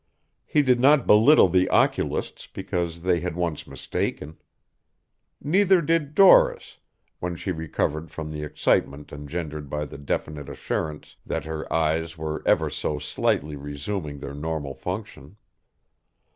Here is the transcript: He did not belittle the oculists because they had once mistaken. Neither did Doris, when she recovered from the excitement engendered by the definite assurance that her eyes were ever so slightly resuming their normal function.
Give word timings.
He 0.47 0.63
did 0.63 0.79
not 0.79 1.05
belittle 1.05 1.47
the 1.47 1.69
oculists 1.69 2.47
because 2.47 3.01
they 3.01 3.19
had 3.19 3.35
once 3.35 3.67
mistaken. 3.67 4.39
Neither 5.39 5.79
did 5.79 6.15
Doris, 6.15 6.79
when 7.19 7.35
she 7.35 7.51
recovered 7.51 8.09
from 8.09 8.31
the 8.31 8.41
excitement 8.43 9.13
engendered 9.13 9.69
by 9.69 9.85
the 9.85 9.99
definite 9.99 10.49
assurance 10.49 11.17
that 11.23 11.45
her 11.45 11.71
eyes 11.71 12.17
were 12.17 12.41
ever 12.47 12.71
so 12.71 12.97
slightly 12.97 13.55
resuming 13.55 14.17
their 14.17 14.33
normal 14.33 14.73
function. 14.73 15.37